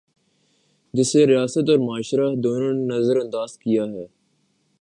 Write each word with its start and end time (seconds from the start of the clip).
جسے 0.93 1.27
ریاست 1.27 1.69
اور 1.69 1.77
معاشرہ، 1.77 2.35
دونوں 2.35 2.73
نے 2.73 2.95
نظر 2.95 3.17
انداز 3.17 3.57
کیا 3.57 3.83
ہے۔ 3.83 4.07